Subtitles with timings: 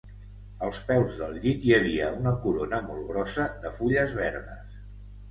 [0.67, 4.81] Als peus del llit hi havia una corona molt grossa de fulles verdes